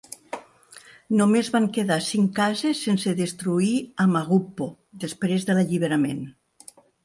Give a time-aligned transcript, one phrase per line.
[1.19, 3.71] Només van quedar cinc cases sense destruir
[4.05, 4.73] a Magugpo
[5.07, 6.29] després de l'alliberament.